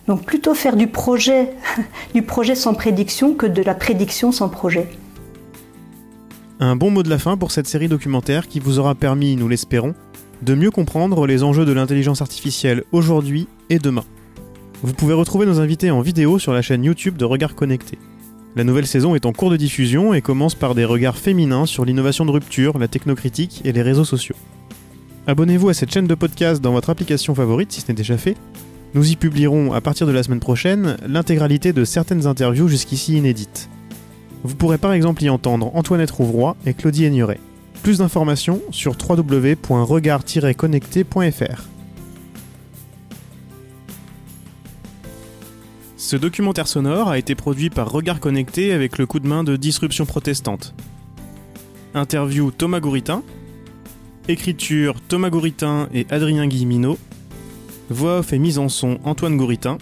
Donc 0.07 0.25
plutôt 0.25 0.53
faire 0.53 0.75
du 0.75 0.87
projet, 0.87 1.49
du 2.13 2.21
projet 2.21 2.55
sans 2.55 2.73
prédiction 2.73 3.33
que 3.33 3.45
de 3.45 3.61
la 3.61 3.75
prédiction 3.75 4.31
sans 4.31 4.49
projet. 4.49 4.87
Un 6.59 6.75
bon 6.75 6.91
mot 6.91 7.03
de 7.03 7.09
la 7.09 7.17
fin 7.17 7.37
pour 7.37 7.51
cette 7.51 7.67
série 7.67 7.87
documentaire 7.87 8.47
qui 8.47 8.59
vous 8.59 8.77
aura 8.77 8.93
permis, 8.93 9.35
nous 9.35 9.47
l'espérons, 9.47 9.95
de 10.41 10.55
mieux 10.55 10.71
comprendre 10.71 11.25
les 11.25 11.43
enjeux 11.43 11.65
de 11.65 11.71
l'intelligence 11.71 12.21
artificielle 12.21 12.83
aujourd'hui 12.91 13.47
et 13.69 13.79
demain. 13.79 14.03
Vous 14.83 14.93
pouvez 14.93 15.13
retrouver 15.13 15.45
nos 15.45 15.59
invités 15.59 15.91
en 15.91 16.01
vidéo 16.01 16.39
sur 16.39 16.53
la 16.53 16.61
chaîne 16.61 16.83
YouTube 16.83 17.17
de 17.17 17.25
Regards 17.25 17.55
Connectés. 17.55 17.99
La 18.55 18.63
nouvelle 18.63 18.87
saison 18.87 19.15
est 19.15 19.25
en 19.25 19.31
cours 19.31 19.49
de 19.49 19.57
diffusion 19.57 20.13
et 20.13 20.21
commence 20.21 20.55
par 20.55 20.75
des 20.75 20.85
regards 20.85 21.17
féminins 21.17 21.65
sur 21.65 21.85
l'innovation 21.85 22.25
de 22.25 22.31
rupture, 22.31 22.77
la 22.79 22.87
technocritique 22.87 23.61
et 23.63 23.71
les 23.71 23.81
réseaux 23.81 24.05
sociaux. 24.05 24.35
Abonnez-vous 25.27 25.69
à 25.69 25.73
cette 25.73 25.93
chaîne 25.93 26.07
de 26.07 26.15
podcast 26.15 26.61
dans 26.61 26.73
votre 26.73 26.89
application 26.89 27.33
favorite 27.33 27.71
si 27.71 27.81
ce 27.81 27.87
n'est 27.87 27.95
déjà 27.95 28.17
fait 28.17 28.35
nous 28.93 29.11
y 29.11 29.15
publierons 29.15 29.73
à 29.73 29.81
partir 29.81 30.05
de 30.07 30.11
la 30.11 30.23
semaine 30.23 30.39
prochaine 30.39 30.97
l'intégralité 31.07 31.73
de 31.73 31.85
certaines 31.85 32.25
interviews 32.27 32.67
jusqu'ici 32.67 33.17
inédites. 33.17 33.69
Vous 34.43 34.55
pourrez 34.55 34.77
par 34.77 34.93
exemple 34.93 35.23
y 35.23 35.29
entendre 35.29 35.73
Antoinette 35.75 36.11
Rouvroy 36.11 36.55
et 36.65 36.73
Claudie 36.73 37.05
Aigneret. 37.05 37.39
Plus 37.83 37.99
d'informations 37.99 38.61
sur 38.71 38.97
www.regard-connecté.fr. 38.99 41.67
Ce 45.97 46.15
documentaire 46.17 46.67
sonore 46.67 47.09
a 47.09 47.17
été 47.17 47.33
produit 47.35 47.69
par 47.69 47.89
Regard 47.89 48.19
Connecté 48.19 48.73
avec 48.73 48.97
le 48.97 49.05
coup 49.05 49.19
de 49.19 49.27
main 49.27 49.45
de 49.45 49.55
Disruption 49.55 50.05
Protestante. 50.05 50.75
Interview 51.93 52.51
Thomas 52.51 52.81
Gouritin. 52.81 53.23
Écriture 54.27 54.95
Thomas 55.07 55.29
Gouritin 55.29 55.87
et 55.93 56.05
Adrien 56.09 56.47
Guillemino. 56.47 56.97
Voix 57.91 58.19
off 58.19 58.31
et 58.31 58.39
mise 58.39 58.57
en 58.57 58.69
son 58.69 58.99
Antoine 59.03 59.35
Gouritin. 59.35 59.77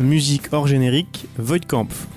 Musique 0.00 0.52
hors 0.52 0.66
générique 0.66 1.26
Voidkampf. 1.38 2.08